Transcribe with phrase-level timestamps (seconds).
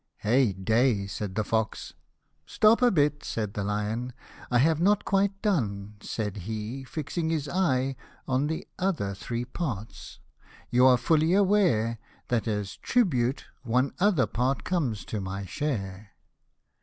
[0.23, 1.93] "77 "Hey day!" said the fox;
[2.47, 4.13] "Stop a bit," said the lion;"
[4.49, 7.95] I have not quite done/' said he, fixing his eye
[8.27, 10.17] on The other three parts;
[10.71, 16.13] "you are fully aware, That, as tribute, one other part comes to my share."